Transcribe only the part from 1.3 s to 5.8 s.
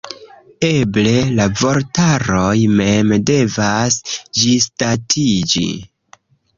la vortaroj mem devas ĝisdatiĝi.